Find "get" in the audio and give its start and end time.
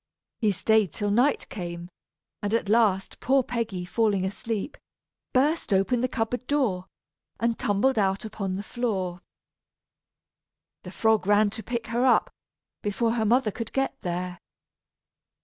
13.73-14.01